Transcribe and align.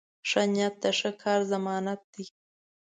ښه 0.29 0.41
نیت 0.53 0.75
د 0.83 0.85
ښه 0.99 1.11
کار 1.21 1.39
ضمانت 1.51 2.01
دی. 2.13 2.25